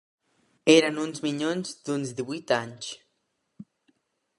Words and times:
Eren 0.75 0.97
uns 1.03 1.21
minyons 1.27 1.75
d'uns 1.85 2.17
divuit 2.21 2.55
anys 2.61 2.93